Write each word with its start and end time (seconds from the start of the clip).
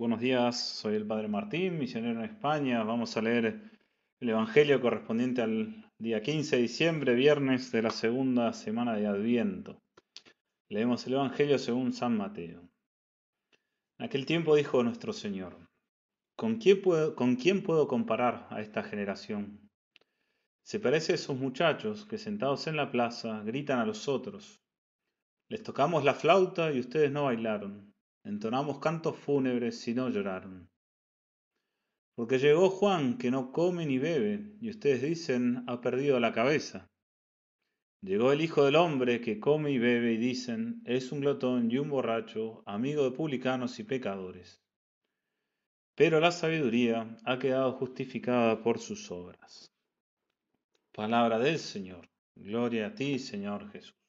Buenos 0.00 0.20
días, 0.20 0.58
soy 0.58 0.94
el 0.94 1.06
Padre 1.06 1.28
Martín, 1.28 1.78
misionero 1.78 2.20
en 2.20 2.24
España. 2.24 2.82
Vamos 2.84 3.18
a 3.18 3.20
leer 3.20 3.60
el 4.18 4.30
Evangelio 4.30 4.80
correspondiente 4.80 5.42
al 5.42 5.92
día 5.98 6.22
15 6.22 6.56
de 6.56 6.62
diciembre, 6.62 7.14
viernes 7.14 7.70
de 7.70 7.82
la 7.82 7.90
segunda 7.90 8.54
semana 8.54 8.96
de 8.96 9.06
Adviento. 9.06 9.82
Leemos 10.70 11.06
el 11.06 11.12
Evangelio 11.12 11.58
según 11.58 11.92
San 11.92 12.16
Mateo. 12.16 12.62
En 13.98 14.06
aquel 14.06 14.24
tiempo 14.24 14.56
dijo 14.56 14.82
nuestro 14.82 15.12
Señor, 15.12 15.68
¿con 16.34 16.56
quién 16.56 16.80
puedo, 16.80 17.14
con 17.14 17.36
quién 17.36 17.62
puedo 17.62 17.86
comparar 17.86 18.46
a 18.48 18.62
esta 18.62 18.82
generación? 18.82 19.68
Se 20.62 20.80
parece 20.80 21.12
a 21.12 21.16
esos 21.16 21.36
muchachos 21.36 22.06
que 22.06 22.16
sentados 22.16 22.66
en 22.68 22.76
la 22.76 22.90
plaza 22.90 23.42
gritan 23.44 23.78
a 23.80 23.84
los 23.84 24.08
otros. 24.08 24.62
Les 25.50 25.62
tocamos 25.62 26.04
la 26.04 26.14
flauta 26.14 26.72
y 26.72 26.80
ustedes 26.80 27.12
no 27.12 27.24
bailaron 27.24 27.90
entonamos 28.24 28.78
cantos 28.78 29.16
fúnebres 29.16 29.86
y 29.88 29.94
no 29.94 30.08
lloraron. 30.08 30.68
Porque 32.14 32.38
llegó 32.38 32.70
Juan 32.70 33.18
que 33.18 33.30
no 33.30 33.52
come 33.52 33.86
ni 33.86 33.98
bebe, 33.98 34.56
y 34.60 34.70
ustedes 34.70 35.02
dicen, 35.02 35.64
ha 35.66 35.80
perdido 35.80 36.20
la 36.20 36.32
cabeza. 36.32 36.90
Llegó 38.02 38.32
el 38.32 38.40
Hijo 38.40 38.64
del 38.64 38.76
Hombre 38.76 39.20
que 39.20 39.40
come 39.40 39.70
y 39.70 39.78
bebe, 39.78 40.12
y 40.12 40.16
dicen, 40.16 40.82
es 40.84 41.12
un 41.12 41.20
glotón 41.20 41.70
y 41.70 41.78
un 41.78 41.90
borracho, 41.90 42.62
amigo 42.66 43.04
de 43.04 43.10
publicanos 43.12 43.78
y 43.78 43.84
pecadores. 43.84 44.62
Pero 45.94 46.18
la 46.18 46.32
sabiduría 46.32 47.16
ha 47.24 47.38
quedado 47.38 47.72
justificada 47.72 48.62
por 48.62 48.78
sus 48.78 49.10
obras. 49.10 49.70
Palabra 50.92 51.38
del 51.38 51.58
Señor. 51.58 52.08
Gloria 52.34 52.86
a 52.88 52.94
ti, 52.94 53.18
Señor 53.18 53.70
Jesús. 53.70 53.99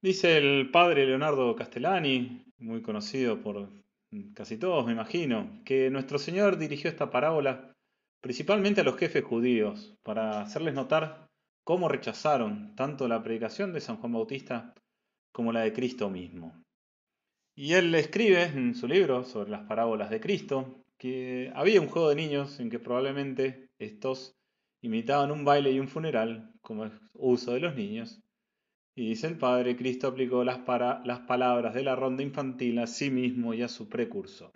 Dice 0.00 0.38
el 0.38 0.70
padre 0.70 1.06
Leonardo 1.06 1.56
Castellani, 1.56 2.44
muy 2.58 2.82
conocido 2.82 3.42
por 3.42 3.68
casi 4.32 4.56
todos, 4.56 4.86
me 4.86 4.92
imagino, 4.92 5.60
que 5.64 5.90
nuestro 5.90 6.18
Señor 6.20 6.56
dirigió 6.56 6.88
esta 6.88 7.10
parábola 7.10 7.74
principalmente 8.20 8.80
a 8.80 8.84
los 8.84 8.96
jefes 8.96 9.24
judíos, 9.24 9.96
para 10.04 10.40
hacerles 10.40 10.74
notar 10.74 11.28
cómo 11.64 11.88
rechazaron 11.88 12.76
tanto 12.76 13.08
la 13.08 13.24
predicación 13.24 13.72
de 13.72 13.80
San 13.80 13.96
Juan 13.96 14.12
Bautista 14.12 14.72
como 15.32 15.52
la 15.52 15.62
de 15.62 15.72
Cristo 15.72 16.08
mismo. 16.08 16.64
Y 17.56 17.72
él 17.72 17.92
escribe 17.96 18.44
en 18.44 18.76
su 18.76 18.86
libro 18.86 19.24
sobre 19.24 19.50
las 19.50 19.66
parábolas 19.66 20.10
de 20.10 20.20
Cristo 20.20 20.84
que 20.96 21.50
había 21.56 21.80
un 21.80 21.88
juego 21.88 22.10
de 22.10 22.14
niños 22.14 22.60
en 22.60 22.70
que 22.70 22.78
probablemente 22.78 23.68
estos 23.78 24.36
imitaban 24.80 25.32
un 25.32 25.44
baile 25.44 25.72
y 25.72 25.80
un 25.80 25.88
funeral, 25.88 26.52
como 26.60 26.84
es 26.84 26.92
uso 27.14 27.52
de 27.52 27.60
los 27.60 27.74
niños, 27.74 28.20
y 28.98 29.10
dice 29.10 29.28
el 29.28 29.38
Padre, 29.38 29.76
Cristo 29.76 30.08
aplicó 30.08 30.42
las, 30.42 30.58
palabras 30.58 31.72
de 31.72 31.84
la 31.84 31.94
ronda 31.94 32.24
infantil 32.24 32.80
a 32.80 32.88
sí 32.88 33.10
mismo 33.10 33.54
y 33.54 33.62
a 33.62 33.68
su 33.68 33.88
precursor. 33.88 34.50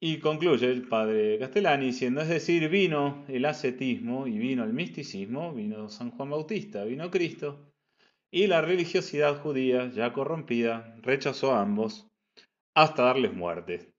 Y 0.00 0.18
concluye 0.18 0.66
el 0.70 0.88
Padre 0.88 1.38
Castellani 1.38 1.86
diciendo, 1.86 2.20
es 2.22 2.28
decir, 2.28 2.68
vino 2.68 3.24
el 3.28 3.44
ascetismo 3.44 4.26
y 4.26 4.38
vino 4.38 4.64
el 4.64 4.72
misticismo, 4.72 5.54
vino 5.54 5.88
San 5.88 6.10
Juan 6.10 6.30
Bautista, 6.30 6.84
vino 6.84 7.08
Cristo, 7.08 7.72
y 8.32 8.48
la 8.48 8.62
religiosidad 8.62 9.40
judía, 9.42 9.90
ya 9.90 10.12
corrompida, 10.12 10.96
rechazó 11.00 11.52
a 11.52 11.62
ambos 11.62 12.08
hasta 12.74 13.04
darles 13.04 13.32
muerte. 13.32 13.92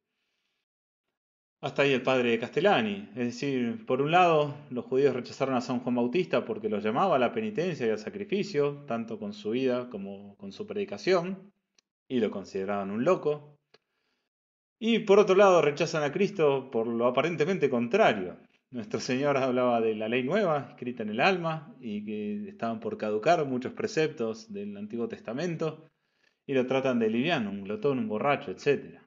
Hasta 1.61 1.81
ahí 1.81 1.91
el 1.91 2.01
padre 2.01 2.39
Castellani. 2.39 3.09
Es 3.15 3.25
decir, 3.25 3.85
por 3.85 4.01
un 4.01 4.11
lado, 4.11 4.55
los 4.69 4.85
judíos 4.85 5.13
rechazaron 5.13 5.55
a 5.55 5.61
San 5.61 5.79
Juan 5.79 5.95
Bautista 5.95 6.45
porque 6.45 6.69
lo 6.69 6.79
llamaba 6.79 7.17
a 7.17 7.19
la 7.19 7.33
penitencia 7.33 7.85
y 7.85 7.89
al 7.89 7.99
sacrificio, 7.99 8.85
tanto 8.87 9.19
con 9.19 9.33
su 9.33 9.49
vida 9.51 9.89
como 9.89 10.37
con 10.37 10.53
su 10.53 10.65
predicación, 10.65 11.51
y 12.07 12.21
lo 12.21 12.31
consideraban 12.31 12.91
un 12.91 13.03
loco. 13.03 13.57
Y 14.79 14.99
por 14.99 15.19
otro 15.19 15.35
lado, 15.35 15.61
rechazan 15.61 16.03
a 16.03 16.13
Cristo 16.13 16.71
por 16.71 16.87
lo 16.87 17.07
aparentemente 17.07 17.69
contrario. 17.69 18.37
Nuestro 18.71 19.01
Señor 19.01 19.35
hablaba 19.35 19.81
de 19.81 19.95
la 19.95 20.07
ley 20.07 20.23
nueva, 20.23 20.67
escrita 20.69 21.03
en 21.03 21.09
el 21.09 21.19
alma, 21.19 21.75
y 21.81 22.05
que 22.05 22.47
estaban 22.47 22.79
por 22.79 22.97
caducar 22.97 23.43
muchos 23.45 23.73
preceptos 23.73 24.53
del 24.53 24.77
Antiguo 24.77 25.09
Testamento, 25.09 25.89
y 26.47 26.53
lo 26.53 26.65
tratan 26.65 26.99
de 26.99 27.09
liviano, 27.09 27.49
un 27.49 27.63
glotón, 27.65 27.99
un 27.99 28.07
borracho, 28.07 28.51
etc. 28.51 29.01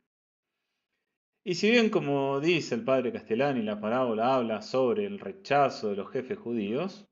Y 1.44 1.56
si 1.56 1.70
bien, 1.70 1.90
como 1.90 2.40
dice 2.40 2.76
el 2.76 2.84
padre 2.84 3.12
Castellani, 3.12 3.62
la 3.62 3.80
parábola 3.80 4.36
habla 4.36 4.62
sobre 4.62 5.06
el 5.06 5.18
rechazo 5.18 5.90
de 5.90 5.96
los 5.96 6.10
jefes 6.10 6.38
judíos, 6.38 7.08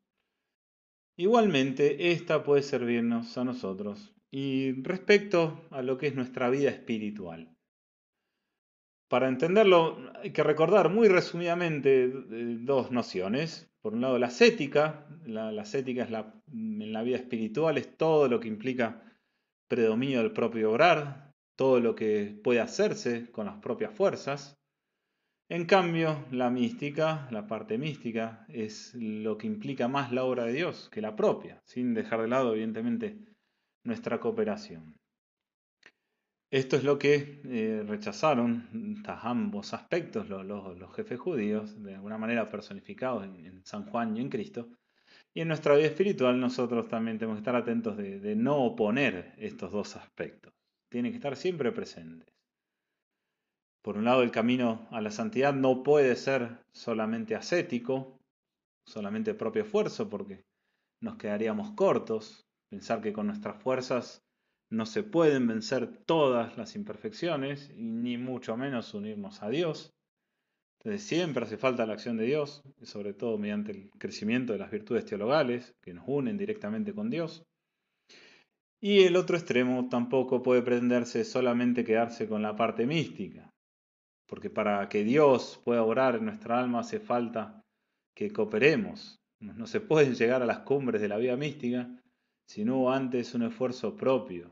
igualmente 1.17 2.13
esta 2.13 2.45
puede 2.45 2.63
servirnos 2.63 3.37
a 3.37 3.45
nosotros 3.45 4.15
y 4.31 4.81
respecto 4.83 5.67
a 5.71 5.83
lo 5.83 5.99
que 5.99 6.07
es 6.07 6.15
nuestra 6.15 6.49
vida 6.49 6.71
espiritual. 6.71 7.57
Para 9.09 9.27
entenderlo 9.27 9.99
hay 10.23 10.31
que 10.31 10.45
recordar 10.45 10.89
muy 10.89 11.09
resumidamente 11.09 12.09
dos 12.09 12.93
nociones. 12.93 13.69
Por 13.83 13.95
un 13.95 14.03
lado, 14.03 14.19
la 14.19 14.29
ascética. 14.29 15.09
La, 15.27 15.49
ascética 15.61 16.05
es 16.05 16.11
la, 16.11 16.33
en 16.53 16.93
la 16.93 17.03
vida 17.03 17.17
espiritual, 17.17 17.77
es 17.79 17.97
todo 17.97 18.29
lo 18.29 18.39
que 18.39 18.47
implica 18.47 19.03
predominio 19.67 20.21
del 20.21 20.33
propio 20.33 20.71
obrar, 20.71 21.30
todo 21.61 21.79
lo 21.79 21.95
que 21.95 22.41
puede 22.43 22.59
hacerse 22.59 23.31
con 23.31 23.45
las 23.45 23.59
propias 23.59 23.93
fuerzas. 23.93 24.59
En 25.51 25.67
cambio, 25.67 26.25
la 26.31 26.49
mística, 26.49 27.29
la 27.31 27.47
parte 27.47 27.77
mística, 27.77 28.47
es 28.49 28.95
lo 28.95 29.37
que 29.37 29.47
implica 29.47 29.87
más 29.87 30.11
la 30.11 30.25
obra 30.25 30.45
de 30.45 30.55
Dios 30.55 30.89
que 30.91 31.03
la 31.03 31.15
propia, 31.15 31.61
sin 31.67 31.93
dejar 31.93 32.23
de 32.23 32.29
lado, 32.29 32.55
evidentemente, 32.55 33.19
nuestra 33.85 34.19
cooperación. 34.21 34.97
Esto 36.51 36.77
es 36.77 36.83
lo 36.83 36.99
que 36.99 37.43
eh, 37.45 37.85
rechazaron 37.87 39.03
ambos 39.07 39.75
aspectos 39.75 40.31
los, 40.31 40.97
jefes 40.97 41.21
judíos, 41.21 41.83
de 41.83 41.97
alguna 41.97 42.17
manera 42.17 42.49
personificados 42.49 43.27
en, 43.27 43.63
San 43.67 43.85
Juan 43.85 44.17
y 44.17 44.23
en 44.23 44.31
Cristo. 44.31 44.71
Y 45.35 45.43
en 45.43 45.49
nuestra 45.49 45.75
vida 45.75 45.89
espiritual 45.89 46.41
nosotros 46.41 46.89
también 46.89 47.19
tenemos 47.19 47.37
que 47.37 47.41
estar 47.43 47.57
atentos 47.57 47.99
de 47.99 48.35
no 48.35 48.57
oponer 48.65 49.35
estos 49.37 49.71
dos 49.73 49.97
aspectos 49.97 50.55
tienen 50.91 51.13
que 51.13 51.17
estar 51.17 51.37
siempre 51.37 51.73
presentes. 51.73 52.29
Por 53.83 53.97
un 53.97 54.05
lado, 54.05 54.23
el 54.23 54.31
camino 54.31 54.87
a 54.91 55.01
la 55.01 55.11
santidad 55.11 55.55
no 55.55 55.83
puede 55.83 56.15
ser 56.17 56.59
solamente 56.73 57.35
ascético, 57.35 58.19
solamente 58.85 59.33
propio 59.33 59.63
esfuerzo, 59.63 60.11
porque 60.11 60.45
nos 61.01 61.17
quedaríamos 61.17 61.73
cortos. 61.73 62.47
Pensar 62.69 63.01
que 63.01 63.13
con 63.13 63.27
nuestras 63.27 63.63
fuerzas 63.63 64.23
no 64.69 64.87
se 64.87 65.03
pueden 65.03 65.47
vencer 65.47 66.05
todas 66.05 66.57
las 66.57 66.77
imperfecciones 66.77 67.71
y 67.71 67.83
ni 67.83 68.19
mucho 68.19 68.57
menos 68.57 68.93
unirnos 68.95 69.43
a 69.43 69.49
Dios. 69.49 69.93
Entonces 70.79 71.03
siempre 71.03 71.45
hace 71.45 71.59
falta 71.59 71.87
la 71.87 71.95
acción 71.95 72.17
de 72.17 72.25
Dios, 72.25 72.63
sobre 72.83 73.13
todo 73.13 73.39
mediante 73.39 73.73
el 73.73 73.91
crecimiento 73.99 74.53
de 74.53 74.61
las 74.61 74.71
virtudes 74.71 75.05
teologales 75.05 75.75
que 75.83 75.93
nos 75.93 76.05
unen 76.07 76.39
directamente 76.39 76.95
con 76.95 77.11
Dios. 77.11 77.45
Y 78.81 79.03
el 79.03 79.17
otro 79.17 79.37
extremo 79.37 79.89
tampoco 79.91 80.43
puede 80.43 80.63
pretenderse 80.63 81.25
solamente 81.25 81.85
quedarse 81.85 82.27
con 82.27 82.41
la 82.41 82.57
parte 82.57 82.87
mística, 82.87 83.51
porque 84.27 84.49
para 84.49 84.89
que 84.89 85.05
Dios 85.05 85.61
pueda 85.65 85.83
orar 85.83 86.17
en 86.17 86.25
nuestra 86.25 86.59
alma 86.59 86.81
hace 86.81 86.99
falta 86.99 87.63
que 88.15 88.31
cooperemos. 88.31 89.19
No 89.41 89.67
se 89.67 89.81
puede 89.81 90.15
llegar 90.15 90.43
a 90.43 90.47
las 90.47 90.61
cumbres 90.61 91.01
de 91.01 91.09
la 91.09 91.19
vida 91.19 91.37
mística 91.37 91.91
si 92.47 92.65
no 92.65 92.79
hubo 92.79 92.93
antes 92.93 93.35
un 93.35 93.43
esfuerzo 93.43 93.97
propio. 93.97 94.51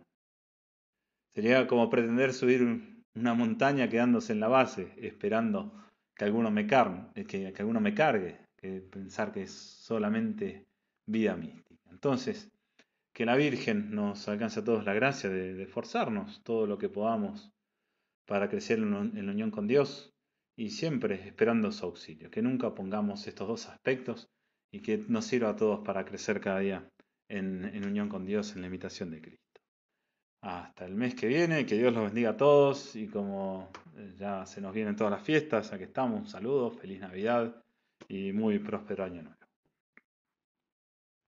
Sería 1.35 1.67
como 1.67 1.89
pretender 1.89 2.33
subir 2.33 3.05
una 3.15 3.35
montaña 3.35 3.89
quedándose 3.89 4.33
en 4.33 4.41
la 4.41 4.49
base, 4.49 4.93
esperando 4.97 5.73
que 6.15 6.25
alguno 6.25 6.51
me, 6.51 6.67
cargue, 6.67 7.25
que 7.27 7.55
alguno 7.59 7.81
me 7.81 7.95
cargue, 7.95 8.41
que 8.57 8.81
pensar 8.81 9.33
que 9.33 9.43
es 9.43 9.53
solamente 9.53 10.67
vida 11.07 11.37
mística. 11.37 11.91
Entonces, 11.91 12.51
que 13.13 13.27
la 13.27 13.37
Virgen 13.37 13.95
nos 13.95 14.29
alcance 14.29 14.61
a 14.61 14.65
todos 14.65 14.85
la 14.85 14.95
gracia 14.95 15.29
de, 15.31 15.63
esforzarnos 15.63 16.43
todo 16.45 16.67
lo 16.67 16.79
que 16.79 16.89
podamos 16.89 17.53
para 18.27 18.49
crecer 18.49 18.79
en, 18.79 19.27
la 19.27 19.33
unión 19.33 19.51
con 19.51 19.67
Dios 19.67 20.15
y 20.57 20.71
siempre 20.71 21.27
esperando 21.27 21.73
su 21.73 21.87
auxilio. 21.87 22.31
Que 22.31 22.43
nunca 22.43 22.75
pongamos 22.75 23.27
estos 23.27 23.49
dos 23.49 23.69
aspectos 23.69 24.29
y 24.71 24.81
que 24.81 25.05
nos 25.09 25.25
sirva 25.25 25.51
a 25.51 25.57
todos 25.57 25.81
para 25.81 26.05
crecer 26.05 26.41
cada 26.41 26.61
día 26.61 26.91
en, 27.29 27.65
en 27.65 27.87
unión 27.87 28.09
con 28.09 28.27
Dios, 28.27 28.55
en 28.55 28.63
la 28.63 28.69
imitación 28.69 29.11
de 29.11 29.21
Cristo. 29.21 29.61
Hasta 30.41 30.87
el 30.87 30.95
mes 30.95 31.15
que 31.15 31.27
viene, 31.27 31.67
que 31.67 31.77
Dios 31.77 31.93
los 31.93 32.05
bendiga 32.05 32.31
a 32.31 32.37
todos 32.37 32.95
y 32.95 33.09
como 33.09 33.71
eh, 33.97 34.15
ya 34.19 34.47
se 34.47 34.61
nos 34.61 34.73
vienen 34.73 34.95
todas 34.95 35.11
las 35.11 35.23
fiestas, 35.23 35.73
aquí 35.73 35.85
estamos, 35.85 36.21
un 36.21 36.27
saludo, 36.29 36.71
feliz 36.71 37.01
Navidad 37.01 37.65
y 38.09 38.33
muy 38.33 38.61
próspero 38.61 39.05
año 39.05 39.23
nuevo. 39.23 39.38